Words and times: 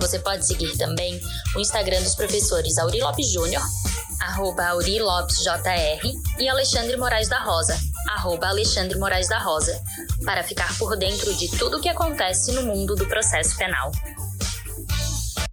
Você 0.00 0.18
pode 0.18 0.46
seguir 0.46 0.76
também 0.76 1.20
o 1.56 1.60
Instagram 1.60 2.02
dos 2.02 2.14
professores 2.14 2.76
Auri 2.78 3.00
Lopes 3.00 3.32
Júnior, 3.32 3.62
arroba 4.20 4.66
Auri 4.66 5.00
Lopes 5.00 5.38
JR, 5.38 6.00
e 6.38 6.48
Alexandre 6.48 6.96
Moraes 6.96 7.28
da 7.28 7.38
Rosa, 7.42 7.76
arroba 8.10 8.48
Alexandre 8.48 8.98
Moraes 8.98 9.28
da 9.28 9.38
Rosa, 9.38 9.72
para 10.24 10.42
ficar 10.42 10.76
por 10.78 10.96
dentro 10.96 11.34
de 11.34 11.48
tudo 11.56 11.78
o 11.78 11.80
que 11.80 11.88
acontece 11.88 12.52
no 12.52 12.62
mundo 12.62 12.94
do 12.94 13.06
processo 13.06 13.56
penal. 13.56 13.90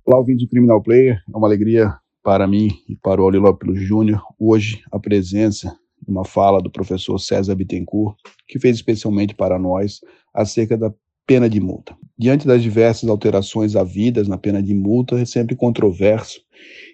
Olá, 0.03 0.17
ouvintes 0.17 0.45
do 0.45 0.49
Criminal 0.49 0.81
Player. 0.81 1.21
É 1.33 1.37
uma 1.37 1.47
alegria 1.47 1.95
para 2.23 2.47
mim 2.47 2.69
e 2.89 2.95
para 2.95 3.21
o 3.21 3.23
Auri 3.23 3.37
Lopes 3.37 3.79
Júnior 3.79 4.21
hoje 4.39 4.83
a 4.91 4.99
presença 4.99 5.77
de 6.01 6.11
uma 6.11 6.25
fala 6.25 6.61
do 6.61 6.71
professor 6.71 7.17
César 7.19 7.55
Bittencourt, 7.55 8.17
que 8.47 8.59
fez 8.59 8.77
especialmente 8.77 9.35
para 9.35 9.59
nós 9.59 9.99
acerca 10.33 10.77
da 10.77 10.91
pena 11.31 11.49
de 11.49 11.61
multa. 11.61 11.95
Diante 12.17 12.45
das 12.45 12.61
diversas 12.61 13.09
alterações 13.09 13.77
havidas 13.77 14.27
na 14.27 14.37
pena 14.37 14.61
de 14.61 14.73
multa, 14.73 15.17
é 15.17 15.23
sempre 15.23 15.55
controverso 15.55 16.41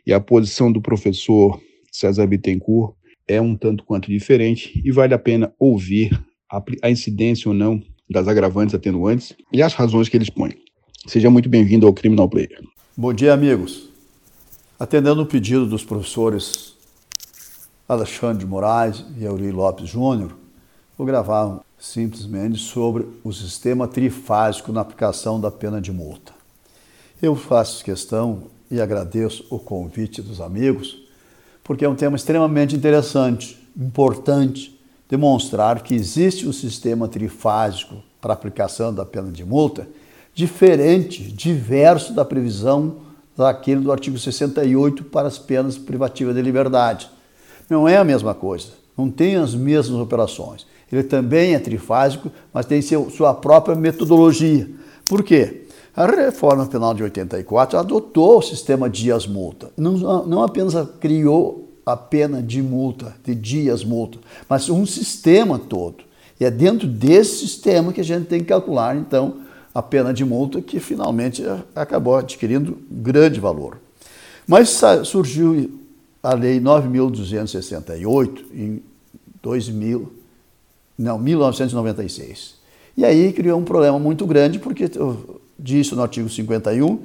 e 0.05 0.13
a 0.13 0.19
posição 0.19 0.71
do 0.71 0.79
professor 0.79 1.59
César 1.91 2.27
Bittencourt 2.27 2.93
é 3.27 3.41
um 3.41 3.55
tanto 3.55 3.83
quanto 3.83 4.11
diferente 4.11 4.79
e 4.85 4.91
vale 4.91 5.15
a 5.15 5.17
pena 5.17 5.51
ouvir 5.57 6.11
a, 6.51 6.63
a 6.83 6.91
incidência 6.91 7.49
ou 7.49 7.55
não 7.55 7.81
das 8.07 8.27
agravantes 8.27 8.75
atenuantes 8.75 9.35
e 9.51 9.63
as 9.63 9.73
razões 9.73 10.07
que 10.07 10.15
ele 10.15 10.23
expõe. 10.23 10.53
Seja 11.07 11.31
muito 11.31 11.49
bem-vindo 11.49 11.87
ao 11.87 11.93
Criminal 11.93 12.29
Player. 12.29 12.61
Bom 12.95 13.11
dia, 13.13 13.33
amigos. 13.33 13.89
Atendendo 14.79 15.23
o 15.23 15.25
pedido 15.25 15.65
dos 15.65 15.83
professores 15.83 16.75
Alexandre 17.89 18.37
de 18.37 18.45
Moraes 18.45 19.03
e 19.19 19.25
Auri 19.25 19.49
Lopes 19.49 19.89
Júnior, 19.89 20.37
vou 20.95 21.07
gravar 21.07 21.65
simplesmente 21.79 22.57
sobre 22.59 23.07
o 23.23 23.31
sistema 23.31 23.87
trifásico 23.87 24.71
na 24.71 24.81
aplicação 24.81 25.39
da 25.39 25.51
pena 25.51 25.79
de 25.79 25.91
multa. 25.91 26.33
Eu 27.21 27.35
faço 27.35 27.83
questão 27.83 28.43
e 28.69 28.81
agradeço 28.81 29.45
o 29.49 29.59
convite 29.59 30.21
dos 30.21 30.41
amigos, 30.41 30.97
porque 31.63 31.85
é 31.85 31.89
um 31.89 31.95
tema 31.95 32.15
extremamente 32.15 32.75
interessante, 32.75 33.57
importante, 33.75 34.79
demonstrar 35.09 35.81
que 35.81 35.95
existe 35.95 36.47
um 36.47 36.53
sistema 36.53 37.07
trifásico 37.07 38.03
para 38.19 38.33
aplicação 38.33 38.93
da 38.93 39.05
pena 39.05 39.31
de 39.31 39.45
multa 39.45 39.87
diferente, 40.33 41.23
diverso 41.23 42.13
da 42.13 42.23
previsão 42.23 42.97
daquele 43.35 43.81
do 43.81 43.91
artigo 43.91 44.19
68 44.19 45.05
para 45.05 45.27
as 45.27 45.39
penas 45.39 45.77
privativas 45.77 46.35
de 46.35 46.41
liberdade. 46.41 47.09
Não 47.69 47.87
é 47.87 47.97
a 47.97 48.03
mesma 48.03 48.35
coisa, 48.35 48.69
não 48.95 49.09
tem 49.09 49.35
as 49.35 49.55
mesmas 49.55 49.99
operações. 49.99 50.65
Ele 50.91 51.03
também 51.03 51.53
é 51.53 51.59
trifásico, 51.59 52.31
mas 52.53 52.65
tem 52.65 52.81
seu, 52.81 53.09
sua 53.09 53.33
própria 53.33 53.75
metodologia. 53.75 54.69
Por 55.05 55.23
quê? 55.23 55.63
A 55.95 56.05
reforma 56.05 56.65
penal 56.67 56.93
de 56.93 57.03
84 57.03 57.79
adotou 57.79 58.37
o 58.37 58.41
sistema 58.41 58.89
dias-multa. 58.89 59.71
Não, 59.75 60.25
não 60.25 60.43
apenas 60.43 60.73
criou 60.99 61.67
a 61.85 61.97
pena 61.97 62.41
de 62.43 62.61
multa, 62.61 63.15
de 63.23 63.33
dias-multa, 63.33 64.19
mas 64.47 64.69
um 64.69 64.85
sistema 64.85 65.57
todo. 65.57 66.03
E 66.39 66.45
é 66.45 66.51
dentro 66.51 66.87
desse 66.87 67.37
sistema 67.37 67.91
que 67.91 68.01
a 68.01 68.03
gente 68.03 68.27
tem 68.27 68.41
que 68.41 68.45
calcular, 68.45 68.95
então, 68.95 69.37
a 69.73 69.81
pena 69.81 70.13
de 70.13 70.23
multa, 70.23 70.61
que 70.61 70.79
finalmente 70.79 71.43
acabou 71.75 72.15
adquirindo 72.15 72.77
grande 72.91 73.39
valor. 73.39 73.79
Mas 74.45 74.81
surgiu 75.05 75.79
a 76.21 76.33
Lei 76.33 76.59
9.268 76.59 78.45
em 78.53 78.83
2000, 79.41 80.11
não, 80.97 81.19
1996. 81.19 82.55
E 82.95 83.05
aí 83.05 83.31
criou 83.31 83.59
um 83.59 83.63
problema 83.63 83.99
muito 83.99 84.25
grande, 84.25 84.57
porque 84.57 84.89
disse 85.57 85.93
no 85.93 86.01
artigo 86.01 86.27
51 86.27 86.99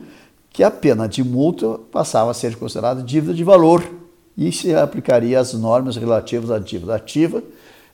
que 0.51 0.63
a 0.63 0.71
pena 0.71 1.07
de 1.07 1.23
multa 1.23 1.79
passava 1.91 2.31
a 2.31 2.35
ser 2.35 2.57
considerada 2.57 3.03
dívida 3.03 3.33
de 3.35 3.45
valor 3.45 3.83
e 4.37 4.51
se 4.53 4.75
aplicaria 4.75 5.39
as 5.39 5.53
normas 5.55 5.97
relativas 5.97 6.51
à 6.51 6.59
dívida 6.59 6.95
ativa, 6.95 7.43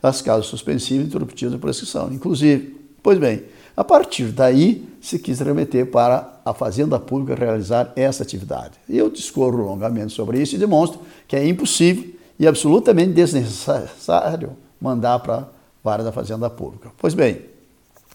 as 0.03 0.23
casos 0.23 0.47
suspensivos 0.47 1.05
e 1.05 1.09
interruptivos 1.09 1.55
de 1.55 1.61
prescrição, 1.61 2.13
inclusive. 2.13 2.77
Pois 3.03 3.19
bem, 3.19 3.45
a 3.77 3.85
partir 3.85 4.27
daí 4.27 4.89
se 5.01 5.19
quis 5.19 5.41
remeter 5.41 5.87
para 5.87 6.41
a 6.45 6.53
Fazenda 6.53 6.99
Pública 6.99 7.35
realizar 7.35 7.93
essa 7.95 8.23
atividade. 8.23 8.73
Eu 8.89 9.11
discorro 9.11 9.57
longamente 9.65 10.13
sobre 10.13 10.41
isso 10.41 10.55
e 10.55 10.59
demonstro 10.59 11.01
que 11.27 11.37
é 11.37 11.47
impossível 11.47 12.13
e 12.39 12.47
absolutamente 12.47 13.13
desnecessário 13.13 14.57
mandar 14.81 15.19
para 15.21 15.49
vara 15.89 16.05
da 16.05 16.13
Fazenda 16.13 16.51
Pública. 16.51 16.93
Pois 16.99 17.15
bem, 17.15 17.41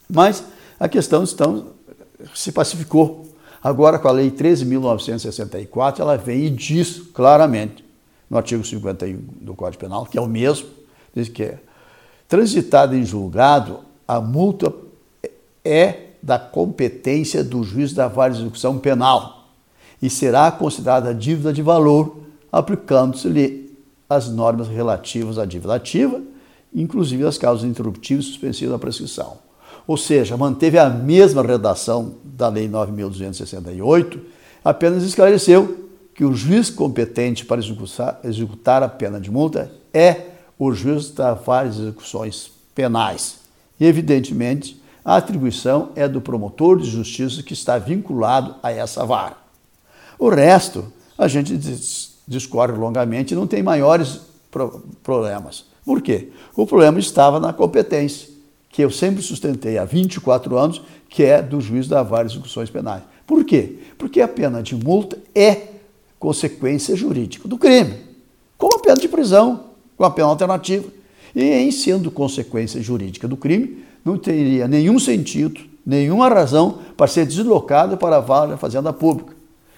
mas 0.07 0.43
a 0.79 0.87
questão 0.87 1.23
então, 1.23 1.69
se 2.35 2.51
pacificou. 2.51 3.25
Agora, 3.63 3.97
com 3.97 4.07
a 4.07 4.11
Lei 4.11 4.29
13.964, 4.29 5.99
ela 5.99 6.15
vem 6.15 6.45
e 6.45 6.49
diz 6.51 6.99
claramente, 7.11 7.83
no 8.29 8.37
artigo 8.37 8.63
51 8.63 9.17
do 9.41 9.55
Código 9.55 9.81
Penal, 9.81 10.05
que 10.05 10.19
é 10.19 10.21
o 10.21 10.27
mesmo, 10.27 10.67
diz 11.15 11.29
que 11.29 11.43
é 11.43 11.59
transitada 12.27 12.95
em 12.95 13.03
julgado, 13.03 13.79
a 14.07 14.21
multa 14.21 14.71
é 15.65 16.09
da 16.21 16.37
competência 16.37 17.43
do 17.43 17.63
juiz 17.63 17.91
da 17.91 18.07
vara 18.07 18.33
de 18.33 18.41
execução 18.41 18.77
penal 18.77 19.47
e 19.99 20.11
será 20.11 20.51
considerada 20.51 21.13
dívida 21.13 21.51
de 21.51 21.63
valor, 21.63 22.17
aplicando-se-lhe 22.51 23.75
as 24.07 24.29
normas 24.29 24.67
relativas 24.67 25.39
à 25.39 25.45
dívida 25.45 25.73
ativa 25.73 26.21
inclusive 26.73 27.25
as 27.25 27.37
causas 27.37 27.65
interruptivas 27.65 28.25
suspensivas 28.25 28.71
da 28.71 28.79
prescrição. 28.79 29.37
Ou 29.85 29.97
seja, 29.97 30.37
manteve 30.37 30.77
a 30.77 30.89
mesma 30.89 31.41
redação 31.41 32.15
da 32.23 32.47
Lei 32.47 32.69
9.268, 32.69 34.19
apenas 34.63 35.03
esclareceu 35.03 35.89
que 36.15 36.23
o 36.23 36.33
juiz 36.33 36.69
competente 36.69 37.45
para 37.45 37.59
executar, 37.59 38.19
executar 38.23 38.83
a 38.83 38.87
pena 38.87 39.19
de 39.19 39.31
multa 39.31 39.71
é 39.93 40.27
o 40.57 40.71
juiz 40.71 41.09
das 41.09 41.43
várias 41.43 41.79
execuções 41.79 42.51
penais. 42.73 43.37
E, 43.79 43.85
evidentemente, 43.85 44.81
a 45.03 45.17
atribuição 45.17 45.89
é 45.95 46.07
do 46.07 46.21
promotor 46.21 46.79
de 46.79 46.89
justiça 46.89 47.43
que 47.43 47.53
está 47.53 47.77
vinculado 47.77 48.55
a 48.63 48.71
essa 48.71 49.05
vara. 49.05 49.35
O 50.17 50.29
resto, 50.29 50.85
a 51.17 51.27
gente 51.27 51.59
discorre 52.27 52.71
longamente 52.71 53.33
e 53.33 53.35
não 53.35 53.47
tem 53.47 53.61
maiores 53.61 54.21
problemas. 55.01 55.65
Por 55.85 56.01
quê? 56.01 56.29
O 56.55 56.65
problema 56.65 56.99
estava 56.99 57.39
na 57.39 57.51
competência, 57.51 58.29
que 58.69 58.81
eu 58.81 58.89
sempre 58.89 59.21
sustentei 59.21 59.77
há 59.77 59.85
24 59.85 60.57
anos, 60.57 60.81
que 61.09 61.23
é 61.23 61.41
do 61.41 61.61
juiz 61.61 61.87
da 61.87 62.01
várias 62.01 62.33
execuções 62.33 62.69
penais. 62.69 63.03
Por 63.27 63.43
quê? 63.43 63.77
Porque 63.97 64.21
a 64.21 64.27
pena 64.27 64.61
de 64.61 64.75
multa 64.75 65.17
é 65.35 65.67
consequência 66.19 66.95
jurídica 66.95 67.47
do 67.47 67.57
crime, 67.57 67.95
como 68.57 68.75
a 68.75 68.79
pena 68.79 68.95
de 68.95 69.07
prisão, 69.07 69.65
com 69.97 70.03
a 70.03 70.09
pena 70.09 70.27
alternativa. 70.27 70.87
E 71.35 71.43
em 71.43 71.71
sendo 71.71 72.11
consequência 72.11 72.81
jurídica 72.81 73.27
do 73.27 73.35
crime, 73.35 73.83
não 74.05 74.17
teria 74.17 74.67
nenhum 74.67 74.99
sentido, 74.99 75.61
nenhuma 75.85 76.29
razão 76.29 76.79
para 76.95 77.07
ser 77.07 77.25
deslocado 77.25 77.97
para 77.97 78.17
a 78.17 78.19
vara 78.19 78.51
da 78.51 78.57
Fazenda 78.57 78.93
Pública. 78.93 79.33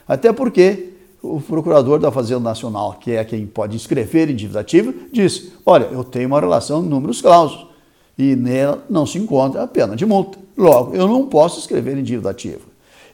Até 0.07 0.31
porque 0.33 0.94
o 1.25 1.41
procurador 1.41 1.99
da 1.99 2.11
Fazenda 2.11 2.41
Nacional, 2.41 2.97
que 2.99 3.11
é 3.11 3.23
quem 3.23 3.45
pode 3.45 3.75
inscrever 3.75 4.29
em 4.29 4.35
dívida 4.35 4.59
ativa, 4.59 4.93
disse: 5.11 5.53
Olha, 5.66 5.85
eu 5.85 6.03
tenho 6.03 6.27
uma 6.27 6.39
relação 6.39 6.83
de 6.83 6.89
números 6.89 7.22
clausos 7.22 7.66
e 8.17 8.35
nela 8.35 8.83
não 8.89 9.05
se 9.05 9.17
encontra 9.17 9.63
a 9.63 9.67
pena 9.67 9.95
de 9.95 10.05
multa. 10.05 10.37
Logo, 10.57 10.95
eu 10.95 11.07
não 11.07 11.25
posso 11.25 11.59
escrever 11.59 11.97
em 11.97 12.03
dívida 12.03 12.29
ativa. 12.29 12.61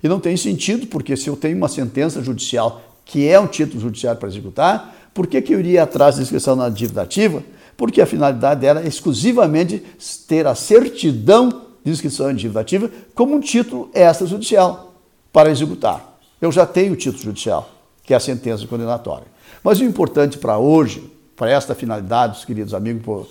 E 0.03 0.07
não 0.07 0.19
tem 0.19 0.35
sentido, 0.35 0.87
porque 0.87 1.15
se 1.15 1.27
eu 1.27 1.35
tenho 1.35 1.57
uma 1.57 1.67
sentença 1.67 2.21
judicial 2.21 2.81
que 3.05 3.27
é 3.27 3.39
um 3.39 3.47
título 3.47 3.79
judiciário 3.79 4.19
para 4.19 4.29
executar, 4.29 4.95
por 5.13 5.27
que, 5.27 5.41
que 5.41 5.53
eu 5.53 5.59
iria 5.59 5.83
atrás 5.83 6.15
da 6.15 6.21
inscrição 6.21 6.55
na 6.55 6.69
dívida 6.69 7.01
ativa? 7.01 7.43
Porque 7.75 8.01
a 8.01 8.05
finalidade 8.05 8.61
dela 8.61 8.81
é 8.81 8.87
exclusivamente 8.87 9.83
ter 10.27 10.45
a 10.45 10.55
certidão 10.55 11.63
de 11.83 11.91
inscrição 11.91 12.29
em 12.29 12.35
dívida 12.35 12.59
ativa 12.59 12.89
como 13.15 13.35
um 13.35 13.39
título 13.39 13.89
extrajudicial 13.93 14.93
para 15.33 15.49
executar. 15.49 16.19
Eu 16.39 16.51
já 16.51 16.65
tenho 16.65 16.93
o 16.93 16.95
título 16.95 17.23
judicial 17.23 17.80
que 18.03 18.13
é 18.13 18.17
a 18.17 18.19
sentença 18.19 18.65
condenatória. 18.67 19.27
Mas 19.63 19.79
o 19.79 19.83
importante 19.83 20.37
para 20.37 20.57
hoje, 20.57 21.11
para 21.35 21.49
esta 21.49 21.75
finalidade, 21.75 22.39
os 22.39 22.45
queridos 22.45 22.73
amigos, 22.73 23.03
por 23.03 23.27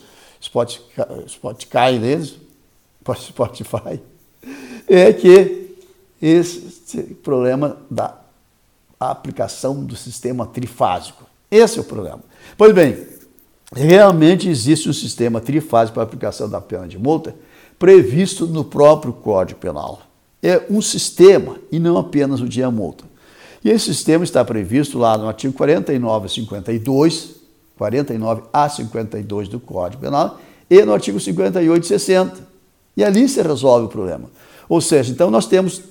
Spotify, 1.29 1.99
deles, 2.01 2.37
Spotify, 3.17 4.01
é 4.89 5.13
que 5.13 5.77
esse 6.21 7.03
problema 7.23 7.79
da 7.91 8.19
aplicação 8.99 9.85
do 9.85 9.97
sistema 9.97 10.47
trifásico. 10.47 11.25
Esse 11.51 11.79
é 11.79 11.81
o 11.81 11.85
problema. 11.85 12.21
Pois 12.57 12.75
bem, 12.75 13.07
realmente 13.73 14.49
existe 14.49 14.89
um 14.89 14.93
sistema 14.93 15.41
trifásico 15.41 15.95
para 15.95 16.03
aplicação 16.03 16.49
da 16.49 16.61
pena 16.61 16.87
de 16.87 16.99
multa 16.99 17.35
previsto 17.79 18.47
no 18.47 18.63
próprio 18.63 19.13
Código 19.13 19.59
Penal. 19.59 20.03
É 20.43 20.67
um 20.69 20.83
sistema 20.83 21.57
e 21.73 21.79
não 21.79 21.97
apenas 21.97 22.41
o 22.41 22.49
dia 22.49 22.71
multa. 22.71 23.05
E 23.65 23.71
esse 23.71 23.87
sistema 23.87 24.25
está 24.25 24.45
previsto 24.45 24.99
lá 24.99 25.19
no 25.19 25.29
artigo 25.29 25.53
49 25.53 26.27
a 26.27 26.29
52, 26.29 27.35
49 27.77 28.43
a 28.53 28.69
52 28.69 29.49
do 29.49 29.61
Código 29.61 30.03
Penal 30.03 30.41
e 30.69 30.83
no 30.85 30.93
artigo 30.93 31.21
58 31.21 31.85
e 31.85 31.87
60. 31.87 32.49
E 32.97 33.05
ali 33.05 33.29
se 33.29 33.43
resolve 33.43 33.87
o 33.87 33.89
problema. 33.89 34.31
Ou 34.69 34.81
seja, 34.81 35.12
então 35.12 35.31
nós 35.31 35.47
temos 35.47 35.83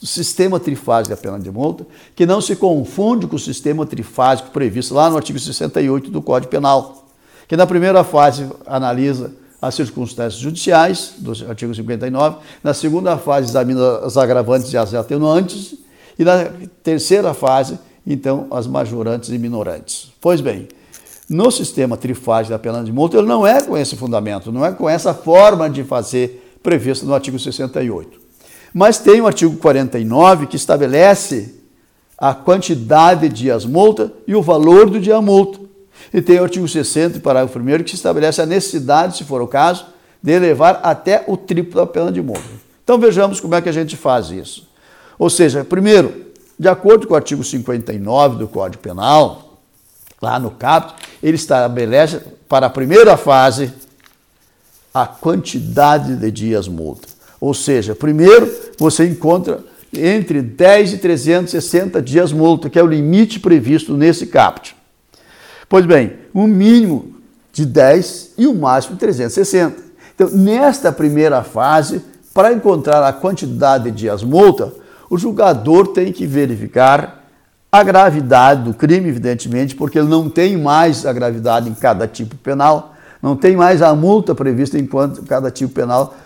o 0.00 0.06
sistema 0.06 0.60
trifásico 0.60 1.14
da 1.14 1.20
pena 1.20 1.38
de 1.38 1.50
multa, 1.50 1.86
que 2.14 2.24
não 2.24 2.40
se 2.40 2.54
confunde 2.54 3.26
com 3.26 3.36
o 3.36 3.38
sistema 3.38 3.84
trifásico 3.84 4.50
previsto 4.50 4.94
lá 4.94 5.10
no 5.10 5.16
artigo 5.16 5.38
68 5.38 6.10
do 6.10 6.22
Código 6.22 6.50
Penal, 6.50 7.08
que 7.48 7.56
na 7.56 7.66
primeira 7.66 8.04
fase 8.04 8.48
analisa 8.64 9.32
as 9.60 9.74
circunstâncias 9.74 10.40
judiciais, 10.40 11.14
do 11.18 11.32
artigo 11.48 11.74
59, 11.74 12.36
na 12.62 12.72
segunda 12.72 13.18
fase 13.18 13.48
examina 13.48 13.98
as 13.98 14.16
agravantes 14.16 14.72
e 14.72 14.76
as 14.76 14.94
atenuantes, 14.94 15.74
e 16.18 16.24
na 16.24 16.46
terceira 16.82 17.32
fase, 17.32 17.78
então, 18.06 18.46
as 18.50 18.66
majorantes 18.66 19.28
e 19.28 19.38
minorantes. 19.38 20.10
Pois 20.20 20.40
bem, 20.40 20.66
no 21.28 21.50
sistema 21.50 21.96
trifásico 21.96 22.50
da 22.50 22.58
pena 22.58 22.82
de 22.82 22.90
multa, 22.90 23.18
ele 23.18 23.26
não 23.26 23.46
é 23.46 23.60
com 23.60 23.76
esse 23.76 23.96
fundamento, 23.96 24.50
não 24.50 24.64
é 24.64 24.72
com 24.72 24.88
essa 24.88 25.12
forma 25.12 25.68
de 25.68 25.84
fazer 25.84 26.58
prevista 26.62 27.04
no 27.04 27.14
artigo 27.14 27.38
68. 27.38 28.18
Mas 28.72 28.98
tem 28.98 29.20
o 29.20 29.26
artigo 29.26 29.56
49 29.56 30.46
que 30.46 30.56
estabelece 30.56 31.54
a 32.16 32.34
quantidade 32.34 33.28
de 33.28 33.34
dias 33.34 33.64
multa 33.64 34.12
e 34.26 34.34
o 34.34 34.42
valor 34.42 34.90
do 34.90 35.00
dia 35.00 35.20
multa. 35.20 35.60
E 36.12 36.22
tem 36.22 36.40
o 36.40 36.44
artigo 36.44 36.66
60, 36.66 37.20
parágrafo 37.20 37.58
1 37.58 37.84
que 37.84 37.94
estabelece 37.94 38.40
a 38.40 38.46
necessidade, 38.46 39.16
se 39.16 39.24
for 39.24 39.42
o 39.42 39.46
caso, 39.46 39.86
de 40.22 40.32
elevar 40.32 40.80
até 40.82 41.24
o 41.26 41.36
triplo 41.36 41.80
da 41.80 41.86
pena 41.86 42.10
de 42.10 42.22
multa. 42.22 42.42
Então 42.82 42.98
vejamos 42.98 43.40
como 43.40 43.54
é 43.54 43.60
que 43.60 43.68
a 43.68 43.72
gente 43.72 43.96
faz 43.96 44.30
isso. 44.30 44.67
Ou 45.18 45.28
seja, 45.28 45.64
primeiro, 45.64 46.26
de 46.58 46.68
acordo 46.68 47.06
com 47.06 47.14
o 47.14 47.16
artigo 47.16 47.42
59 47.42 48.36
do 48.36 48.48
Código 48.48 48.82
Penal, 48.82 49.58
lá 50.20 50.38
no 50.38 50.50
caput, 50.50 50.94
ele 51.22 51.36
estabelece 51.36 52.20
para 52.48 52.66
a 52.66 52.70
primeira 52.70 53.16
fase 53.16 53.72
a 54.92 55.06
quantidade 55.06 56.16
de 56.16 56.30
dias 56.30 56.68
multa. 56.68 57.08
Ou 57.40 57.54
seja, 57.54 57.94
primeiro 57.94 58.52
você 58.78 59.06
encontra 59.06 59.64
entre 59.92 60.42
10 60.42 60.94
e 60.94 60.98
360 60.98 62.02
dias 62.02 62.32
multa, 62.32 62.68
que 62.68 62.78
é 62.78 62.82
o 62.82 62.86
limite 62.86 63.40
previsto 63.40 63.96
nesse 63.96 64.26
caput. 64.26 64.76
Pois 65.68 65.86
bem, 65.86 66.14
um 66.34 66.46
mínimo 66.46 67.16
de 67.52 67.64
10 67.64 68.34
e 68.38 68.46
um 68.46 68.54
máximo 68.54 68.94
de 68.94 69.00
360. 69.00 69.82
Então, 70.14 70.28
nesta 70.30 70.90
primeira 70.90 71.42
fase, 71.42 72.02
para 72.34 72.52
encontrar 72.52 73.06
a 73.06 73.12
quantidade 73.12 73.84
de 73.84 73.90
dias 73.90 74.22
multa, 74.22 74.72
o 75.08 75.16
julgador 75.16 75.88
tem 75.88 76.12
que 76.12 76.26
verificar 76.26 77.24
a 77.70 77.82
gravidade 77.82 78.62
do 78.62 78.74
crime, 78.74 79.08
evidentemente, 79.08 79.74
porque 79.74 79.98
ele 79.98 80.08
não 80.08 80.28
tem 80.28 80.56
mais 80.56 81.04
a 81.04 81.12
gravidade 81.12 81.68
em 81.68 81.74
cada 81.74 82.06
tipo 82.06 82.36
penal, 82.36 82.94
não 83.22 83.36
tem 83.36 83.56
mais 83.56 83.82
a 83.82 83.94
multa 83.94 84.34
prevista 84.34 84.78
em 84.78 84.88
cada 85.26 85.50
tipo 85.50 85.74
penal, 85.74 86.16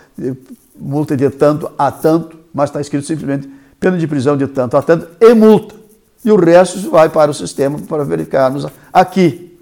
multa 0.79 1.17
de 1.17 1.29
tanto 1.29 1.71
a 1.77 1.91
tanto, 1.91 2.37
mas 2.53 2.69
está 2.69 2.79
escrito 2.79 3.05
simplesmente 3.05 3.49
pena 3.79 3.97
de 3.97 4.07
prisão 4.07 4.37
de 4.37 4.47
tanto 4.47 4.77
a 4.77 4.81
tanto 4.81 5.07
e 5.19 5.33
multa. 5.33 5.75
E 6.23 6.31
o 6.31 6.37
resto 6.37 6.89
vai 6.89 7.09
para 7.09 7.29
o 7.29 7.33
sistema 7.33 7.77
para 7.79 8.05
verificarmos 8.05 8.65
aqui. 8.93 9.57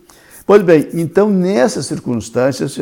Pois 0.46 0.62
bem, 0.62 0.90
então 0.94 1.30
nessas 1.30 1.88
circunstâncias, 1.88 2.78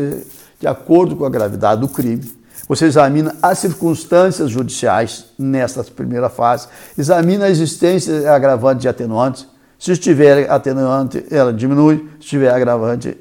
de 0.60 0.68
acordo 0.68 1.16
com 1.16 1.24
a 1.24 1.30
gravidade 1.30 1.80
do 1.80 1.88
crime, 1.88 2.39
você 2.70 2.86
examina 2.86 3.36
as 3.42 3.58
circunstâncias 3.58 4.52
judiciais 4.52 5.26
nesta 5.40 5.84
primeira 5.84 6.30
fase, 6.30 6.68
examina 6.96 7.46
a 7.46 7.50
existência 7.50 8.32
agravante 8.32 8.86
e 8.86 8.88
atenuante. 8.88 9.50
Se 9.80 9.92
estiver 9.94 10.48
atenuante, 10.52 11.26
ela 11.32 11.52
diminui, 11.52 12.08
se 12.20 12.26
estiver 12.26 12.54
agravante, 12.54 13.18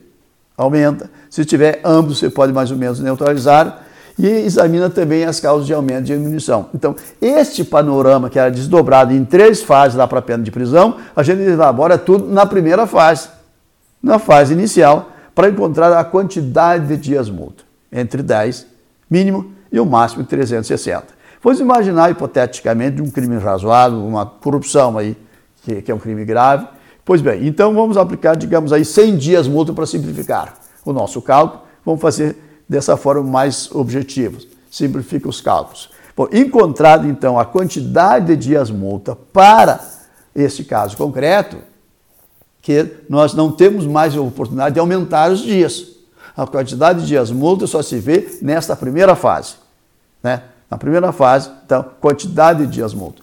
aumenta. 0.55 1.09
Se 1.31 1.47
tiver 1.47 1.81
ambos, 1.83 2.19
você 2.19 2.29
pode 2.29 2.53
mais 2.53 2.71
ou 2.71 2.77
menos 2.77 3.01
neutralizar 3.01 3.85
e 4.19 4.27
examina 4.27 4.91
também 4.91 5.25
as 5.25 5.41
causas 5.41 5.67
de 5.67 5.73
aumento 5.73 6.05
de 6.05 6.15
diminuição. 6.15 6.69
Então, 6.75 6.95
este 7.19 7.65
panorama 7.65 8.29
que 8.29 8.39
era 8.39 8.51
desdobrado 8.51 9.15
em 9.15 9.25
três 9.25 9.63
fases 9.63 9.97
lá 9.97 10.07
para 10.07 10.19
a 10.19 10.23
pena 10.23 10.43
de 10.43 10.51
prisão, 10.51 10.97
a 11.17 11.23
gente 11.23 11.41
elabora 11.41 11.97
tudo 11.97 12.27
na 12.27 12.45
primeira 12.45 12.87
fase, 12.87 13.31
na 14.03 14.19
fase 14.19 14.53
inicial, 14.53 15.11
para 15.35 15.49
encontrar 15.49 15.97
a 15.97 16.05
quantidade 16.05 16.87
de 16.87 16.97
dias 16.99 17.31
multa, 17.31 17.65
entre 17.91 18.23
10 18.23 18.78
mínimo 19.11 19.53
e 19.71 19.79
o 19.81 19.87
máximo 19.87 20.23
de 20.23 20.29
360. 20.29 21.07
Vamos 21.43 21.61
imaginar 21.61 22.11
hipoteticamente 22.11 23.01
um 23.01 23.11
crime 23.11 23.39
razoável, 23.39 24.05
uma 24.05 24.27
corrupção 24.27 24.99
aí, 24.99 25.17
que, 25.63 25.83
que 25.83 25.91
é 25.91 25.95
um 25.95 25.99
crime 25.99 26.25
grave. 26.25 26.67
Pois 27.05 27.23
bem, 27.23 27.47
então 27.47 27.75
vamos 27.75 27.97
aplicar, 27.97 28.37
digamos 28.37 28.73
aí, 28.73 28.85
100 28.85 29.17
dias 29.17 29.49
multa 29.49 29.73
para 29.73 29.87
simplificar 29.87 30.55
o 30.85 30.93
nosso 30.93 31.23
cálculo. 31.23 31.63
Vamos 31.85 32.01
fazer 32.01 32.37
dessa 32.69 32.97
forma 32.97 33.23
mais 33.23 33.71
objetivos. 33.73 34.47
Simplifica 34.71 35.29
os 35.29 35.41
cálculos. 35.41 35.91
Bom, 36.17 36.29
encontrado 36.33 37.07
então 37.07 37.39
a 37.39 37.45
quantidade 37.45 38.27
de 38.27 38.37
dias 38.37 38.71
multa 38.71 39.17
para 39.17 39.81
este 40.35 40.65
caso 40.65 40.97
concreto, 40.97 41.59
que 42.61 42.87
nós 43.09 43.35
não 43.35 43.53
temos 43.53 43.87
mais 43.87 44.17
a 44.17 44.21
oportunidade 44.21 44.75
de 44.75 44.81
aumentar 44.81 45.31
os 45.31 45.41
dias. 45.41 45.98
A 46.39 46.47
quantidade 46.47 47.01
de 47.01 47.09
dias 47.09 47.33
multa 47.33 47.67
só 47.67 47.83
se 47.83 47.99
vê 47.99 48.39
nesta 48.41 48.77
primeira 48.77 49.17
fase. 49.17 49.57
Né? 50.23 50.45
Na 50.71 50.79
primeira 50.79 51.11
fase, 51.11 51.51
então, 51.67 51.85
quantidade 52.01 52.65
de 52.65 52.75
dias 52.75 52.95
multa. 52.95 53.21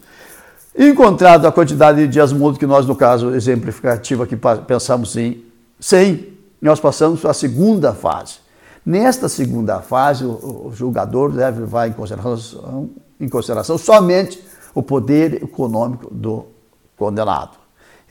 Encontrado 0.78 1.46
a 1.46 1.50
quantidade 1.50 1.96
de 2.02 2.08
dias 2.08 2.30
multa, 2.30 2.58
que 2.58 2.66
nós, 2.66 2.84
no 2.84 2.94
caso 2.94 3.34
exemplificativo 3.34 4.22
aqui, 4.22 4.36
pensamos 4.66 5.16
em 5.16 5.42
100, 5.80 6.28
nós 6.60 6.78
passamos 6.78 7.22
para 7.22 7.30
a 7.30 7.34
segunda 7.34 7.94
fase. 7.94 8.34
Nesta 8.84 9.30
segunda 9.30 9.80
fase, 9.80 10.26
o, 10.26 10.70
julgador 10.74 11.32
deve 11.32 11.60
levar 11.60 11.88
em 11.88 11.92
consideração, 11.94 12.90
em 13.18 13.30
consideração 13.30 13.78
somente 13.78 14.44
o 14.74 14.82
poder 14.82 15.42
econômico 15.42 16.14
do 16.14 16.44
condenado. 16.98 17.65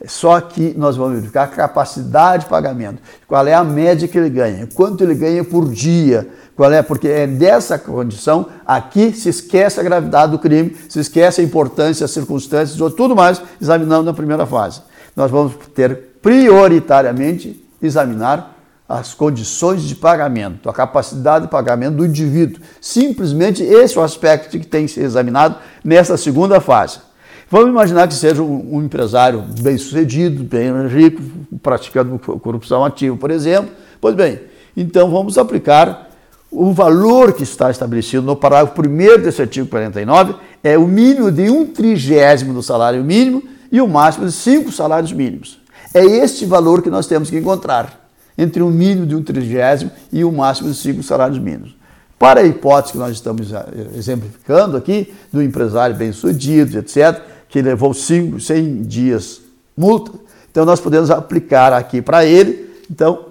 Só 0.06 0.42
que 0.42 0.74
nós 0.78 0.98
vamos 0.98 1.14
verificar 1.14 1.44
a 1.44 1.48
capacidade 1.48 2.44
de 2.44 2.50
pagamento, 2.50 3.02
qual 3.28 3.48
é 3.48 3.54
a 3.54 3.64
média 3.64 4.08
que 4.08 4.18
ele 4.18 4.30
ganha, 4.30 4.68
quanto 4.76 5.04
ele 5.04 5.16
ganha 5.16 5.44
por 5.44 5.70
dia, 5.70 6.28
qual 6.56 6.72
é, 6.72 6.82
porque 6.82 7.08
é 7.08 7.26
dessa 7.26 7.80
condição 7.80 8.48
aqui 8.66 9.14
se 9.14 9.30
esquece 9.30 9.80
a 9.80 9.84
gravidade 9.84 10.34
do 10.34 10.40
crime, 10.40 10.76
se 10.90 11.00
esquece 11.00 11.40
a 11.40 11.44
importância, 11.44 12.06
as 12.06 12.12
circunstâncias, 12.12 12.78
tudo 12.94 13.16
mais, 13.16 13.42
examinando 13.62 14.04
na 14.04 14.14
primeira 14.14 14.46
fase. 14.46 14.82
Nós 15.16 15.32
vamos 15.32 15.56
ter 15.74 15.96
prioritariamente 16.22 17.64
examinar 17.82 18.54
as 18.88 19.14
condições 19.14 19.82
de 19.82 19.96
pagamento, 19.96 20.70
a 20.70 20.74
capacidade 20.74 21.46
de 21.46 21.52
pagamento 21.52 21.96
do 21.96 22.06
indivíduo. 22.06 22.62
Simplesmente 22.80 23.64
esse 23.64 23.98
é 23.98 24.02
o 24.02 24.04
aspecto 24.04 24.60
que 24.60 24.68
tem 24.68 24.86
que 24.86 24.92
ser 24.92 25.02
examinado 25.02 25.56
nessa 25.84 26.18
segunda 26.18 26.60
fase. 26.60 27.00
Vamos 27.50 27.70
imaginar 27.70 28.08
que 28.08 28.16
seja 28.16 28.42
um, 28.42 28.82
empresário 28.82 29.44
bem 29.62 29.78
sucedido, 29.78 30.44
bem 30.44 30.88
rico, 30.88 31.22
praticando 31.62 32.18
corrupção 32.18 32.84
ativa, 32.84 33.16
por 33.16 33.30
exemplo. 33.30 33.72
Pois 34.02 34.16
bem, 34.16 34.40
então 34.76 35.12
vamos 35.12 35.38
aplicar 35.38 36.10
o 36.52 36.72
valor 36.72 37.34
que 37.34 37.44
está 37.44 37.70
estabelecido 37.70 38.24
no 38.24 38.36
parágrafo 38.36 38.82
1 38.82 39.22
desse 39.22 39.42
artigo 39.42 39.68
49, 39.68 40.36
é 40.64 40.78
o 40.78 40.88
mínimo 40.88 41.32
de 41.32 41.50
um 41.50 41.66
trigésimo 41.66 42.54
do 42.54 42.64
salário 42.64 43.04
mínimo 43.04 43.44
e 43.72 43.82
o 43.82 43.88
máximo 43.88 44.26
de 44.26 44.32
cinco 44.32 44.72
salários 44.72 45.12
mínimos. 45.12 45.60
É 45.94 46.04
este 46.04 46.46
valor 46.46 46.82
que 46.82 46.90
nós 46.90 47.08
temos 47.08 47.30
que 47.30 47.38
encontrar 47.38 48.10
entre 48.38 48.64
um 48.64 48.70
mínimo 48.70 49.06
de 49.06 49.16
um 49.16 49.24
trigésimo 49.24 49.92
e 50.12 50.24
o 50.24 50.32
máximo 50.32 50.70
de 50.70 50.76
cinco 50.76 51.04
salários 51.04 51.40
mínimos. 51.40 51.76
Para 52.18 52.40
a 52.42 52.44
hipótese 52.46 52.94
que 52.94 53.00
nós 53.00 53.12
estamos 53.12 53.52
eh, 53.52 53.66
exemplificando 53.96 54.78
aqui, 54.78 55.14
do 55.32 55.42
empresário 55.42 55.96
bem-sucedido, 55.96 56.78
etc., 56.80 57.22
que 57.56 57.62
levou 57.62 57.94
cinco, 57.94 58.38
100 58.38 58.84
dias 58.84 59.40
multa, 59.78 60.12
então 60.52 60.66
nós 60.66 60.82
podemos 60.82 61.10
aplicar 61.10 61.72
aqui 61.72 62.02
para 62.02 62.26
ele, 62.26 62.70
então, 62.92 63.28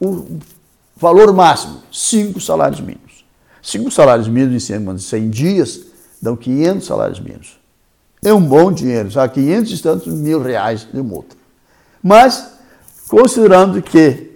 o 0.00 0.38
valor 0.96 1.34
máximo, 1.34 1.82
cinco 1.90 2.40
salários 2.40 2.80
mínimos. 2.80 3.24
Cinco 3.60 3.90
salários 3.90 4.28
mínimos 4.28 4.54
em 4.54 4.64
cima 4.64 4.94
de 4.94 5.02
100 5.02 5.30
dias 5.30 5.80
dão 6.22 6.36
500 6.36 6.86
salários 6.86 7.18
mínimos. 7.18 7.58
É 8.24 8.32
um 8.32 8.40
bom 8.40 8.70
dinheiro, 8.70 9.10
já 9.10 9.28
500 9.28 9.72
e 9.72 9.82
tantos 9.82 10.14
mil 10.14 10.40
reais 10.40 10.86
de 10.92 11.02
multa. 11.02 11.34
Mas, 12.00 12.52
considerando 13.08 13.82
que 13.82 14.30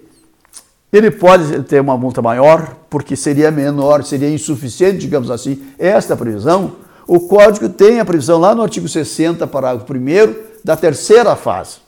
ele 0.92 1.12
pode 1.12 1.62
ter 1.62 1.80
uma 1.80 1.96
multa 1.96 2.20
maior, 2.20 2.74
porque 2.90 3.14
seria 3.14 3.52
menor, 3.52 4.02
seria 4.02 4.28
insuficiente, 4.28 4.98
digamos 4.98 5.30
assim, 5.30 5.62
esta 5.78 6.16
previsão. 6.16 6.89
O 7.10 7.18
Código 7.18 7.68
tem 7.68 7.98
a 7.98 8.04
previsão 8.04 8.38
lá 8.38 8.54
no 8.54 8.62
artigo 8.62 8.86
60, 8.86 9.44
parágrafo 9.48 9.92
1 9.92 10.62
da 10.62 10.76
terceira 10.76 11.34
fase. 11.34 11.78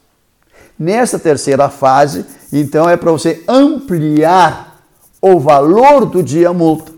Nessa 0.76 1.16
terceira 1.16 1.68
fase, 1.68 2.26
então, 2.52 2.90
é 2.90 2.96
para 2.96 3.12
você 3.12 3.40
ampliar 3.46 4.84
o 5.20 5.38
valor 5.38 6.06
do 6.06 6.24
dia 6.24 6.52
multa. 6.52 6.90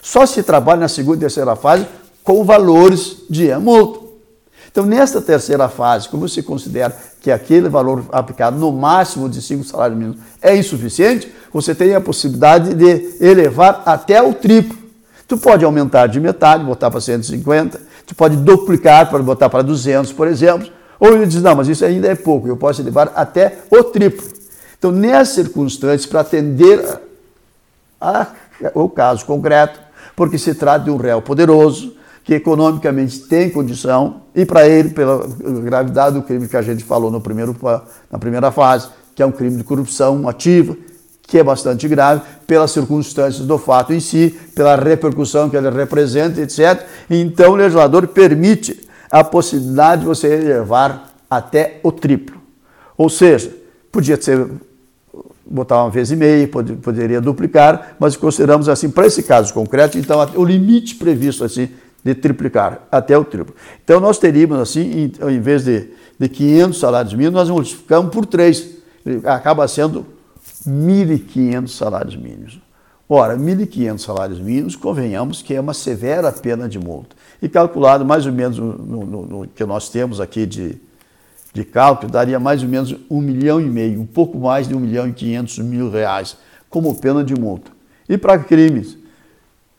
Só 0.00 0.24
se 0.26 0.44
trabalha 0.44 0.82
na 0.82 0.88
segunda 0.88 1.16
e 1.16 1.20
terceira 1.22 1.56
fase 1.56 1.88
com 2.22 2.44
valores 2.44 3.24
dia 3.28 3.58
multa. 3.58 3.98
Então, 4.70 4.86
nesta 4.86 5.20
terceira 5.20 5.68
fase, 5.68 6.08
como 6.08 6.28
você 6.28 6.40
considera 6.40 6.96
que 7.20 7.32
aquele 7.32 7.68
valor 7.68 8.04
aplicado 8.12 8.56
no 8.56 8.70
máximo 8.70 9.28
de 9.28 9.42
cinco 9.42 9.64
salários 9.64 9.98
mínimos 9.98 10.20
é 10.40 10.56
insuficiente, 10.56 11.34
você 11.52 11.74
tem 11.74 11.96
a 11.96 12.00
possibilidade 12.00 12.74
de 12.74 13.16
elevar 13.20 13.82
até 13.84 14.22
o 14.22 14.32
triplo. 14.32 14.83
Tu 15.26 15.36
pode 15.38 15.64
aumentar 15.64 16.06
de 16.06 16.20
metade, 16.20 16.64
botar 16.64 16.90
para 16.90 17.00
150, 17.00 17.80
tu 18.06 18.14
pode 18.14 18.36
duplicar 18.36 19.08
para 19.08 19.22
botar 19.22 19.48
para 19.48 19.62
200, 19.62 20.12
por 20.12 20.28
exemplo, 20.28 20.68
ou 21.00 21.14
ele 21.14 21.26
diz, 21.26 21.42
não, 21.42 21.54
mas 21.54 21.68
isso 21.68 21.84
ainda 21.84 22.08
é 22.08 22.14
pouco, 22.14 22.46
eu 22.46 22.56
posso 22.56 22.82
levar 22.82 23.12
até 23.14 23.58
o 23.70 23.82
triplo. 23.82 24.26
Então, 24.78 24.92
nessas 24.92 25.34
circunstâncias, 25.34 26.06
para 26.06 26.20
atender 26.20 27.00
a, 28.00 28.26
o 28.74 28.88
caso 28.88 29.24
concreto, 29.24 29.80
porque 30.14 30.38
se 30.38 30.54
trata 30.54 30.84
de 30.84 30.90
um 30.90 30.96
réu 30.96 31.22
poderoso, 31.22 31.96
que 32.22 32.34
economicamente 32.34 33.20
tem 33.20 33.50
condição, 33.50 34.22
e 34.34 34.46
para 34.46 34.66
ele, 34.66 34.90
pela 34.90 35.26
gravidade 35.62 36.14
do 36.14 36.22
crime 36.22 36.48
que 36.48 36.56
a 36.56 36.62
gente 36.62 36.84
falou 36.84 37.10
no 37.10 37.20
primeiro, 37.20 37.56
na 38.10 38.18
primeira 38.18 38.50
fase, 38.50 38.88
que 39.14 39.22
é 39.22 39.26
um 39.26 39.32
crime 39.32 39.56
de 39.56 39.64
corrupção 39.64 40.28
ativa, 40.28 40.76
que 41.26 41.38
é 41.38 41.42
bastante 41.42 41.88
grave, 41.88 42.22
pelas 42.46 42.70
circunstâncias 42.70 43.46
do 43.46 43.58
fato 43.58 43.92
em 43.92 44.00
si, 44.00 44.38
pela 44.54 44.76
repercussão 44.76 45.48
que 45.48 45.56
ele 45.56 45.70
representa, 45.70 46.40
etc. 46.40 46.84
Então, 47.08 47.52
o 47.52 47.56
legislador 47.56 48.06
permite 48.08 48.86
a 49.10 49.24
possibilidade 49.24 50.02
de 50.02 50.06
você 50.06 50.26
elevar 50.26 51.14
até 51.30 51.80
o 51.82 51.90
triplo. 51.90 52.40
Ou 52.96 53.08
seja, 53.08 53.52
podia 53.90 54.20
ser 54.20 54.48
botar 55.46 55.82
uma 55.82 55.90
vez 55.90 56.10
e 56.10 56.16
meia, 56.16 56.48
poderia 56.48 57.20
duplicar, 57.20 57.96
mas 57.98 58.16
consideramos 58.16 58.68
assim, 58.68 58.90
para 58.90 59.06
esse 59.06 59.22
caso 59.22 59.52
concreto, 59.52 59.98
então 59.98 60.18
o 60.36 60.44
limite 60.44 60.94
previsto 60.94 61.44
assim 61.44 61.68
de 62.02 62.14
triplicar, 62.14 62.80
até 62.90 63.16
o 63.16 63.24
triplo. 63.24 63.54
Então 63.82 64.00
nós 64.00 64.18
teríamos 64.18 64.58
assim, 64.58 65.12
em, 65.22 65.32
em 65.34 65.40
vez 65.40 65.64
de, 65.64 65.88
de 66.18 66.28
500 66.28 66.78
salários 66.78 67.14
mínimos, 67.14 67.34
nós 67.34 67.48
multiplicamos 67.48 68.12
por 68.12 68.26
3, 68.26 68.68
acaba 69.24 69.66
sendo 69.68 70.06
1.500 70.66 71.68
salários 71.68 72.16
mínimos. 72.16 72.60
Ora, 73.08 73.36
1.500 73.36 73.98
salários 73.98 74.40
mínimos, 74.40 74.76
convenhamos 74.76 75.42
que 75.42 75.54
é 75.54 75.60
uma 75.60 75.74
severa 75.74 76.32
pena 76.32 76.68
de 76.68 76.78
multa. 76.78 77.14
E 77.40 77.48
calculado 77.48 78.04
mais 78.04 78.24
ou 78.26 78.32
menos 78.32 78.58
no, 78.58 78.72
no, 78.74 79.26
no 79.26 79.48
que 79.48 79.64
nós 79.64 79.88
temos 79.90 80.20
aqui 80.20 80.46
de, 80.46 80.76
de 81.52 81.64
cálculo, 81.64 82.10
daria 82.10 82.40
mais 82.40 82.62
ou 82.62 82.68
menos 82.68 82.94
um 83.10 83.20
milhão 83.20 83.60
e 83.60 83.64
meio, 83.64 84.00
um 84.00 84.06
pouco 84.06 84.38
mais 84.38 84.66
de 84.66 84.74
um 84.74 84.80
milhão 84.80 85.06
e 85.06 85.12
quinhentos 85.12 85.58
mil 85.58 85.90
reais 85.90 86.36
como 86.70 86.94
pena 86.94 87.22
de 87.22 87.34
multa. 87.34 87.70
E 88.08 88.16
para 88.16 88.38
crimes 88.38 88.96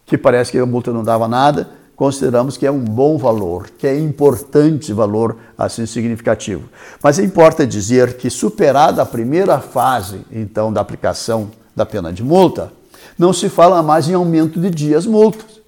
que 0.06 0.18
parece 0.18 0.52
que 0.52 0.60
a 0.60 0.66
multa 0.66 0.94
não 0.94 1.04
dava 1.04 1.28
nada, 1.28 1.70
consideramos 1.96 2.58
que 2.58 2.66
é 2.66 2.72
um 2.72 2.84
bom 2.84 3.18
valor, 3.18 3.70
que 3.78 3.88
é 3.88 3.98
importante 3.98 4.92
valor 4.92 5.38
assim 5.58 5.86
significativo. 5.86 6.64
Mas 7.02 7.20
importa 7.20 7.66
dizer 7.66 8.18
que 8.18 8.30
superada 8.30 9.02
a 9.02 9.06
primeira 9.06 9.60
fase, 9.60 10.22
então, 10.32 10.72
da 10.72 10.82
aplicação 10.82 11.50
da 11.76 11.86
pena 11.86 12.12
de 12.12 12.24
multa, 12.24 12.72
não 13.18 13.32
se 13.32 13.48
fala 13.48 13.82
mais 13.82 14.10
em 14.10 14.14
aumento 14.14 14.60
de 14.60 14.70
dias 14.70 15.06
multas, 15.06 15.62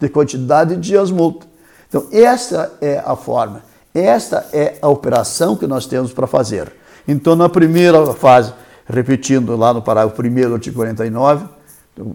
de 0.00 0.08
quantidade 0.08 0.74
de 0.74 0.80
dias 0.80 1.10
multa. 1.10 1.46
Então, 1.88 2.06
essa 2.10 2.72
é 2.80 3.02
a 3.04 3.14
forma, 3.14 3.62
esta 3.94 4.46
é 4.52 4.76
a 4.80 4.88
operação 4.88 5.56
que 5.56 5.66
nós 5.66 5.86
temos 5.86 6.12
para 6.12 6.26
fazer. 6.26 6.72
Então, 7.06 7.36
na 7.36 7.48
primeira 7.48 8.04
fase, 8.14 8.52
repetindo 8.86 9.56
lá 9.56 9.72
no 9.72 9.82
parágrafo 9.82 10.20
1 10.20 10.48
do 10.48 10.54
artigo 10.54 10.76
49, 10.76 11.46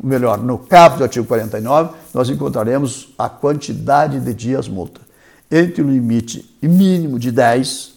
melhor, 0.03 0.37
no 0.37 0.57
caput 0.57 0.99
do 0.99 1.03
artigo 1.03 1.25
49, 1.25 1.95
nós 2.13 2.29
encontraremos 2.29 3.13
a 3.17 3.27
quantidade 3.29 4.19
de 4.19 4.33
dias 4.33 4.67
multa, 4.67 5.01
entre 5.49 5.81
o 5.81 5.89
limite 5.89 6.57
mínimo 6.61 7.17
de 7.17 7.31
10 7.31 7.93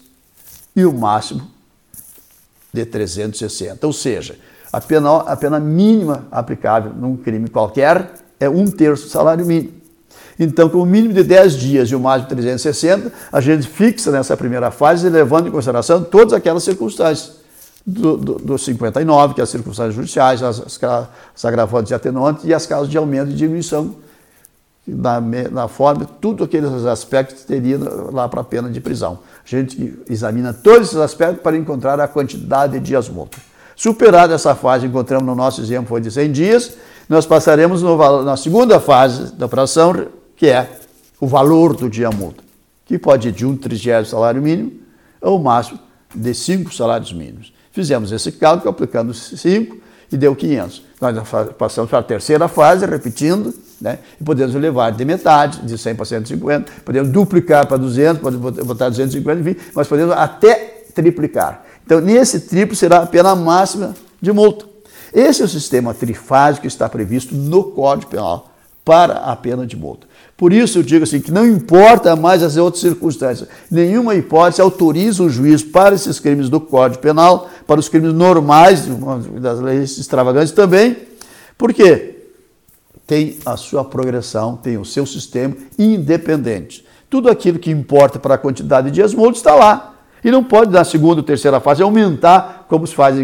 e 0.74 0.84
o 0.84 0.92
máximo 0.92 1.42
de 2.72 2.84
360. 2.84 3.86
Ou 3.86 3.92
seja, 3.92 4.36
a 4.72 4.80
pena, 4.80 5.18
a 5.18 5.36
pena 5.36 5.60
mínima 5.60 6.26
aplicável 6.30 6.92
num 6.92 7.16
crime 7.16 7.48
qualquer 7.48 8.12
é 8.40 8.48
um 8.48 8.66
terço 8.66 9.04
do 9.04 9.10
salário 9.10 9.46
mínimo. 9.46 9.84
Então, 10.38 10.68
com 10.68 10.78
o 10.78 10.86
mínimo 10.86 11.14
de 11.14 11.22
10 11.22 11.54
dias 11.54 11.88
e 11.90 11.94
o 11.94 12.00
máximo 12.00 12.28
de 12.28 12.34
360, 12.34 13.12
a 13.30 13.40
gente 13.40 13.68
fixa 13.68 14.10
nessa 14.10 14.36
primeira 14.36 14.70
fase, 14.70 15.08
levando 15.08 15.46
em 15.46 15.50
consideração 15.50 16.02
todas 16.02 16.32
aquelas 16.32 16.64
circunstâncias 16.64 17.43
do, 17.86 18.16
do, 18.16 18.34
do 18.36 18.58
59, 18.58 19.34
que 19.34 19.40
é 19.40 19.44
as 19.44 19.50
circunstâncias 19.50 19.94
judiciais, 19.94 20.42
as, 20.42 20.82
as 20.82 21.44
agravantes 21.44 21.90
e 21.90 21.94
atenuantes, 21.94 22.44
e 22.44 22.54
as 22.54 22.66
causas 22.66 22.88
de 22.88 22.96
aumento 22.96 23.30
e 23.30 23.34
diminuição, 23.34 23.96
na, 24.86 25.20
na 25.20 25.68
forma, 25.68 26.04
tudo 26.20 26.44
aqueles 26.44 26.70
aspectos 26.84 27.44
teria 27.44 27.78
lá 28.12 28.28
para 28.28 28.42
a 28.42 28.44
pena 28.44 28.70
de 28.70 28.80
prisão. 28.80 29.18
A 29.44 29.48
gente 29.48 29.98
examina 30.08 30.52
todos 30.52 30.88
esses 30.88 30.98
aspectos 30.98 31.42
para 31.42 31.56
encontrar 31.56 31.98
a 32.00 32.08
quantidade 32.08 32.74
de 32.74 32.80
dias 32.80 33.08
multa. 33.08 33.38
Superada 33.76 34.34
essa 34.34 34.54
fase, 34.54 34.86
encontramos 34.86 35.26
no 35.26 35.34
nosso 35.34 35.60
exemplo, 35.60 35.88
foi 35.88 36.00
de 36.00 36.10
100 36.10 36.32
dias, 36.32 36.76
nós 37.08 37.26
passaremos 37.26 37.82
no, 37.82 38.22
na 38.22 38.36
segunda 38.36 38.78
fase 38.78 39.32
da 39.34 39.46
operação, 39.46 40.06
que 40.36 40.46
é 40.46 40.70
o 41.20 41.26
valor 41.26 41.74
do 41.74 41.88
dia 41.88 42.10
multa, 42.10 42.42
que 42.84 42.98
pode 42.98 43.28
ir 43.28 43.32
de 43.32 43.46
um 43.46 43.56
trigésimo 43.56 44.10
salário 44.10 44.40
mínimo 44.40 44.72
ao 45.20 45.38
máximo 45.38 45.78
de 46.14 46.34
cinco 46.34 46.72
salários 46.72 47.12
mínimos. 47.12 47.53
Fizemos 47.74 48.12
esse 48.12 48.30
cálculo 48.30 48.70
aplicando 48.70 49.12
5 49.12 49.76
e 50.12 50.16
deu 50.16 50.36
500. 50.36 50.82
Nós 51.00 51.28
passamos 51.58 51.90
para 51.90 51.98
a 51.98 52.02
terceira 52.04 52.46
fase, 52.46 52.86
repetindo, 52.86 53.52
né? 53.80 53.98
e 54.20 54.22
podemos 54.22 54.54
levar 54.54 54.92
de 54.92 55.04
metade, 55.04 55.60
de 55.62 55.76
100 55.76 55.96
para 55.96 56.04
150, 56.04 56.72
podemos 56.84 57.10
duplicar 57.10 57.66
para 57.66 57.76
200, 57.76 58.22
podemos 58.22 58.64
botar 58.64 58.90
250, 58.90 59.40
enfim, 59.40 59.60
mas 59.74 59.88
podemos 59.88 60.14
até 60.16 60.84
triplicar. 60.94 61.64
Então, 61.84 62.00
nesse 62.00 62.42
triplo 62.42 62.76
será 62.76 62.98
a 62.98 63.06
pena 63.06 63.34
máxima 63.34 63.92
de 64.20 64.30
multa. 64.32 64.66
Esse 65.12 65.42
é 65.42 65.44
o 65.44 65.48
sistema 65.48 65.92
trifásico 65.92 66.62
que 66.62 66.68
está 66.68 66.88
previsto 66.88 67.34
no 67.34 67.64
Código 67.64 68.08
Penal 68.08 68.52
para 68.84 69.14
a 69.14 69.34
pena 69.34 69.66
de 69.66 69.76
multa. 69.76 70.06
Por 70.36 70.52
isso 70.52 70.78
eu 70.78 70.82
digo 70.82 71.04
assim, 71.04 71.20
que 71.20 71.30
não 71.30 71.46
importa 71.46 72.16
mais 72.16 72.42
as 72.42 72.56
outras 72.56 72.80
circunstâncias, 72.80 73.48
nenhuma 73.70 74.16
hipótese 74.16 74.60
autoriza 74.60 75.22
o 75.22 75.30
juiz 75.30 75.62
para 75.62 75.94
esses 75.94 76.18
crimes 76.18 76.48
do 76.48 76.60
Código 76.60 77.00
Penal, 77.00 77.48
para 77.66 77.78
os 77.78 77.88
crimes 77.88 78.12
normais 78.12 78.84
das 79.40 79.60
leis 79.60 79.96
extravagantes 79.96 80.52
também, 80.52 80.96
porque 81.56 82.16
tem 83.06 83.36
a 83.46 83.56
sua 83.56 83.84
progressão, 83.84 84.56
tem 84.56 84.76
o 84.76 84.84
seu 84.84 85.06
sistema 85.06 85.54
independente. 85.78 86.84
Tudo 87.08 87.30
aquilo 87.30 87.60
que 87.60 87.70
importa 87.70 88.18
para 88.18 88.34
a 88.34 88.38
quantidade 88.38 88.88
de 88.88 88.94
dias 88.94 89.14
multos 89.14 89.38
está 89.38 89.54
lá. 89.54 89.93
E 90.24 90.30
não 90.30 90.42
pode, 90.42 90.72
na 90.72 90.82
segunda 90.82 91.16
ou 91.16 91.22
terceira 91.22 91.60
fase, 91.60 91.82
aumentar, 91.82 92.64
como 92.66 92.86
se 92.86 92.94
faz 92.94 93.14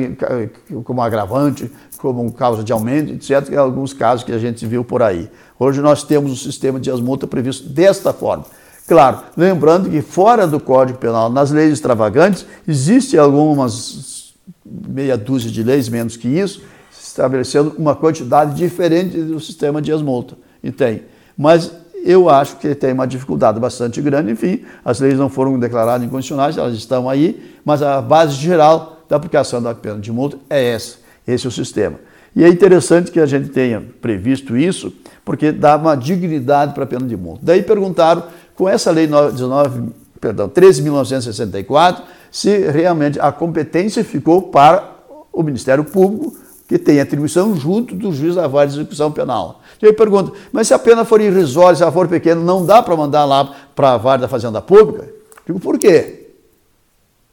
como 0.84 1.00
agravante, 1.00 1.72
como 1.96 2.30
causa 2.30 2.62
de 2.62 2.72
aumento, 2.72 3.12
etc., 3.14 3.52
em 3.52 3.56
alguns 3.56 3.94
casos 3.94 4.22
que 4.22 4.32
a 4.32 4.38
gente 4.38 4.66
viu 4.66 4.84
por 4.84 5.02
aí. 5.02 5.30
Hoje 5.58 5.80
nós 5.80 6.02
temos 6.02 6.30
o 6.30 6.36
sistema 6.36 6.78
de 6.78 6.90
as 6.90 7.00
multas 7.00 7.28
previsto 7.28 7.66
desta 7.68 8.12
forma. 8.12 8.44
Claro, 8.86 9.20
lembrando 9.36 9.88
que 9.88 10.02
fora 10.02 10.46
do 10.46 10.60
Código 10.60 10.98
Penal, 10.98 11.30
nas 11.30 11.50
leis 11.50 11.72
extravagantes, 11.72 12.44
existem 12.68 13.18
algumas 13.18 14.34
meia 14.64 15.16
dúzia 15.16 15.50
de 15.50 15.62
leis, 15.62 15.88
menos 15.88 16.16
que 16.16 16.28
isso, 16.28 16.62
estabelecendo 16.92 17.74
uma 17.78 17.94
quantidade 17.94 18.54
diferente 18.54 19.16
do 19.22 19.40
sistema 19.40 19.80
de 19.80 19.90
as 19.90 20.02
multas. 20.02 20.36
E 20.62 20.70
tem. 20.70 21.02
Mas 21.36 21.72
eu 22.04 22.28
acho 22.28 22.56
que 22.56 22.74
tem 22.74 22.92
uma 22.92 23.06
dificuldade 23.06 23.58
bastante 23.58 24.00
grande. 24.00 24.32
Enfim, 24.32 24.64
as 24.84 25.00
leis 25.00 25.18
não 25.18 25.28
foram 25.28 25.58
declaradas 25.58 26.06
incondicionais, 26.06 26.56
elas 26.56 26.74
estão 26.74 27.08
aí, 27.08 27.58
mas 27.64 27.82
a 27.82 28.00
base 28.00 28.34
geral 28.34 29.04
da 29.08 29.16
aplicação 29.16 29.62
da 29.62 29.74
pena 29.74 29.98
de 29.98 30.12
multa 30.12 30.38
é 30.48 30.72
essa. 30.72 30.98
Esse 31.26 31.46
é 31.46 31.48
o 31.48 31.52
sistema. 31.52 31.98
E 32.34 32.44
é 32.44 32.48
interessante 32.48 33.10
que 33.10 33.18
a 33.18 33.26
gente 33.26 33.48
tenha 33.48 33.82
previsto 34.00 34.56
isso, 34.56 34.92
porque 35.24 35.50
dá 35.50 35.76
uma 35.76 35.96
dignidade 35.96 36.74
para 36.74 36.84
a 36.84 36.86
pena 36.86 37.06
de 37.06 37.16
multa. 37.16 37.40
Daí 37.42 37.62
perguntaram, 37.62 38.22
com 38.54 38.68
essa 38.68 38.90
lei 38.90 39.06
19, 39.06 39.90
perdão, 40.20 40.48
13.964, 40.48 42.02
se 42.30 42.58
realmente 42.70 43.18
a 43.18 43.32
competência 43.32 44.04
ficou 44.04 44.42
para 44.42 44.96
o 45.32 45.42
Ministério 45.42 45.84
Público, 45.84 46.36
que 46.70 46.78
tem 46.78 47.00
atribuição 47.00 47.56
junto 47.56 47.96
do 47.96 48.12
juiz 48.12 48.36
da 48.36 48.46
vara 48.46 48.68
de 48.68 48.74
execução 48.74 49.10
penal. 49.10 49.60
E 49.82 49.86
aí 49.86 49.92
pergunta, 49.92 50.30
mas 50.52 50.68
se 50.68 50.72
a 50.72 50.78
pena 50.78 51.04
for 51.04 51.20
irrisória, 51.20 51.74
se 51.74 51.82
ela 51.82 51.90
for 51.90 52.06
pequena, 52.06 52.40
não 52.40 52.64
dá 52.64 52.80
para 52.80 52.96
mandar 52.96 53.24
lá 53.24 53.52
para 53.74 53.94
a 53.94 53.96
vara 53.96 54.22
da 54.22 54.28
Fazenda 54.28 54.62
Pública? 54.62 55.08
Digo, 55.44 55.58
por 55.58 55.80
quê? 55.80 56.28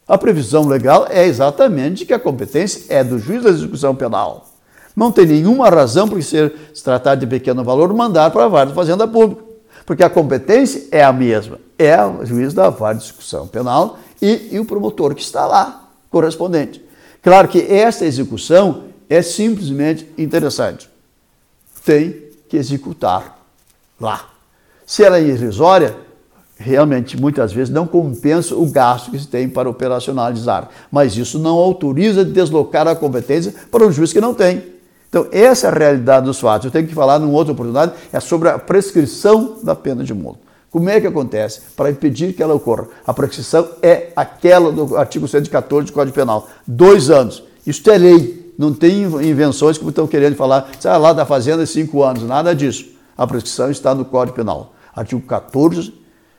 A 0.07 0.17
previsão 0.17 0.67
legal 0.67 1.05
é 1.07 1.27
exatamente 1.27 2.03
que 2.03 2.15
a 2.15 2.17
competência 2.17 2.91
é 2.91 3.03
do 3.03 3.19
juiz 3.19 3.43
da 3.43 3.51
execução 3.51 3.93
penal. 3.93 4.47
Não 4.95 5.11
tem 5.11 5.27
nenhuma 5.27 5.69
razão 5.69 6.09
por 6.09 6.23
ser 6.23 6.51
se 6.73 6.83
tratar 6.83 7.13
de 7.13 7.27
pequeno 7.27 7.63
valor 7.63 7.93
mandar 7.93 8.31
para 8.31 8.45
a 8.45 8.47
vara 8.47 8.69
da 8.69 8.75
fazenda 8.75 9.07
pública, 9.07 9.43
porque 9.85 10.03
a 10.03 10.09
competência 10.09 10.87
é 10.91 11.03
a 11.03 11.13
mesma, 11.13 11.59
é 11.77 12.03
o 12.03 12.25
juiz 12.25 12.55
da 12.55 12.71
vara 12.71 12.95
de 12.95 13.03
execução 13.03 13.47
penal 13.47 13.99
e, 14.19 14.49
e 14.53 14.59
o 14.59 14.65
promotor 14.65 15.13
que 15.13 15.21
está 15.21 15.45
lá. 15.45 15.89
correspondente. 16.09 16.83
Claro 17.21 17.47
que 17.47 17.59
esta 17.71 18.03
execução 18.03 18.87
é 19.09 19.21
simplesmente 19.21 20.07
interessante. 20.17 20.89
Tem 21.85 22.27
que 22.49 22.57
executar 22.57 23.39
lá. 23.99 24.29
Se 24.85 25.03
ela 25.03 25.17
é 25.17 25.23
irrisória, 25.23 25.95
realmente 26.57 27.19
muitas 27.19 27.53
vezes 27.53 27.73
não 27.73 27.85
compensa 27.85 28.55
o 28.55 28.65
gasto 28.65 29.11
que 29.11 29.19
se 29.19 29.27
tem 29.27 29.47
para 29.47 29.69
operacionalizar. 29.69 30.69
Mas 30.91 31.15
isso 31.15 31.37
não 31.37 31.57
autoriza 31.57 32.25
deslocar 32.25 32.87
a 32.87 32.95
competência 32.95 33.53
para 33.71 33.85
um 33.85 33.91
juiz 33.91 34.11
que 34.11 34.21
não 34.21 34.33
tem. 34.33 34.63
Então, 35.09 35.27
essa 35.31 35.67
é 35.67 35.69
a 35.69 35.73
realidade 35.73 36.25
dos 36.25 36.39
fatos. 36.39 36.65
Eu 36.65 36.71
tenho 36.71 36.87
que 36.87 36.93
falar 36.93 37.17
numa 37.19 37.33
outra 37.33 37.53
oportunidade, 37.53 37.93
é 38.11 38.19
sobre 38.19 38.49
a 38.49 38.59
prescrição 38.59 39.57
da 39.63 39.73
pena 39.73 40.03
de 40.03 40.13
multa. 40.13 40.39
Como 40.69 40.89
é 40.89 40.99
que 40.99 41.07
acontece? 41.07 41.61
Para 41.77 41.89
impedir 41.89 42.33
que 42.33 42.43
ela 42.43 42.53
ocorra. 42.53 42.87
A 43.05 43.13
prescrição 43.13 43.69
é 43.81 44.09
aquela 44.15 44.71
do 44.71 44.97
artigo 44.97 45.27
114 45.27 45.87
do 45.87 45.93
Código 45.93 46.13
Penal. 46.13 46.47
Dois 46.67 47.09
anos. 47.09 47.41
Isso 47.65 47.89
é 47.89 47.97
lei. 47.97 48.46
Não 48.57 48.73
tem 48.73 49.03
invenções 49.03 49.77
como 49.77 49.91
estão 49.91 50.07
querendo 50.07 50.35
falar, 50.35 50.69
ah, 50.83 50.97
lá 50.97 51.13
da 51.13 51.25
fazenda 51.25 51.65
cinco 51.65 52.03
anos. 52.03 52.23
Nada 52.23 52.55
disso. 52.55 52.85
A 53.17 53.27
prescrição 53.27 53.69
está 53.69 53.93
no 53.93 54.03
Código 54.03 54.35
Penal. 54.35 54.73
Artigo 54.95 55.21
14 55.21 55.93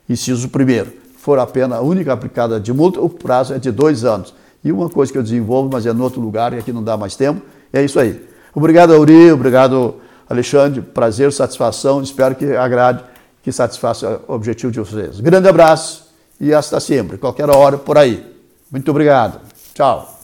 Inciso 0.08 0.48
1. 0.48 1.08
For 1.18 1.38
a 1.38 1.46
pena 1.46 1.80
única 1.80 2.12
aplicada 2.12 2.58
de 2.58 2.72
multa, 2.72 3.00
o 3.00 3.08
prazo 3.08 3.52
é 3.54 3.58
de 3.58 3.70
dois 3.70 4.04
anos. 4.04 4.34
E 4.64 4.72
uma 4.72 4.88
coisa 4.88 5.12
que 5.12 5.18
eu 5.18 5.22
desenvolvo, 5.22 5.68
mas 5.70 5.84
é 5.84 5.90
em 5.90 6.00
outro 6.00 6.20
lugar 6.20 6.52
e 6.52 6.58
aqui 6.58 6.72
não 6.72 6.82
dá 6.82 6.96
mais 6.96 7.14
tempo, 7.14 7.42
é 7.72 7.82
isso 7.82 8.00
aí. 8.00 8.26
Obrigado, 8.54 8.94
Auri, 8.94 9.30
obrigado, 9.30 9.96
Alexandre. 10.28 10.80
Prazer, 10.80 11.32
satisfação. 11.32 12.02
Espero 12.02 12.34
que 12.34 12.56
agrade, 12.56 13.04
que 13.42 13.52
satisfaça 13.52 14.20
o 14.26 14.32
objetivo 14.32 14.72
de 14.72 14.80
vocês. 14.80 15.20
Grande 15.20 15.48
abraço 15.48 16.08
e 16.40 16.54
hasta 16.54 16.80
sempre, 16.80 17.18
qualquer 17.18 17.50
hora 17.50 17.76
por 17.76 17.98
aí. 17.98 18.24
Muito 18.70 18.90
obrigado. 18.90 19.40
Tchau. 19.74 20.17